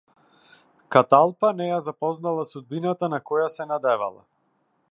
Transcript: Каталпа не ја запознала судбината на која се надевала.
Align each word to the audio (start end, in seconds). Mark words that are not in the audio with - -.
Каталпа 0.95 1.51
не 1.59 1.67
ја 1.67 1.77
запознала 1.89 2.45
судбината 2.53 3.11
на 3.15 3.21
која 3.31 3.51
се 3.57 3.69
надевала. 3.73 4.25